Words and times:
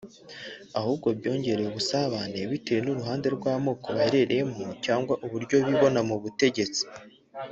ahubwo 0.79 1.07
byongera 1.17 1.61
ubusumbane 1.63 2.39
bitewe 2.51 2.79
n’uruhande 2.83 3.27
rw’amoko 3.37 3.87
baherereyemo 3.97 4.65
cyangwa 4.85 5.13
uburyo 5.25 5.55
bibona 5.65 5.99
mubutegetsi 6.09 6.83